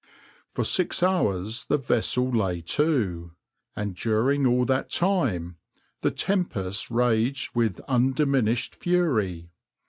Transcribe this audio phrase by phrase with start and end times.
[0.55, 3.33] \par For six hours the vessel lay to,
[3.75, 5.57] and during all that time
[5.99, 9.51] the tempest raged with undiminished fury.